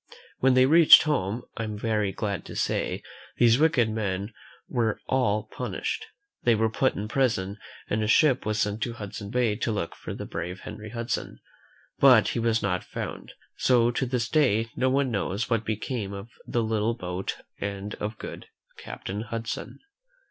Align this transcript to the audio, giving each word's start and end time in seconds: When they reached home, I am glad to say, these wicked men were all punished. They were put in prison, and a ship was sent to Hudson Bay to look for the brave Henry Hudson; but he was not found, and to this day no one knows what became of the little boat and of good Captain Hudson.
When 0.39 0.55
they 0.55 0.65
reached 0.65 1.03
home, 1.03 1.43
I 1.57 1.63
am 1.63 1.75
glad 1.77 2.43
to 2.45 2.55
say, 2.55 3.03
these 3.37 3.59
wicked 3.59 3.87
men 3.87 4.33
were 4.67 4.99
all 5.05 5.43
punished. 5.43 6.07
They 6.41 6.55
were 6.55 6.71
put 6.71 6.95
in 6.95 7.07
prison, 7.07 7.59
and 7.87 8.01
a 8.01 8.07
ship 8.07 8.43
was 8.43 8.57
sent 8.57 8.81
to 8.81 8.93
Hudson 8.93 9.29
Bay 9.29 9.55
to 9.57 9.71
look 9.71 9.93
for 9.93 10.15
the 10.15 10.25
brave 10.25 10.61
Henry 10.61 10.89
Hudson; 10.89 11.39
but 11.99 12.29
he 12.29 12.39
was 12.39 12.63
not 12.63 12.83
found, 12.83 13.33
and 13.69 13.95
to 13.95 14.05
this 14.07 14.27
day 14.27 14.69
no 14.75 14.89
one 14.89 15.11
knows 15.11 15.51
what 15.51 15.63
became 15.63 16.13
of 16.13 16.29
the 16.47 16.63
little 16.63 16.95
boat 16.95 17.37
and 17.59 17.93
of 17.99 18.17
good 18.17 18.47
Captain 18.77 19.21
Hudson. 19.21 19.77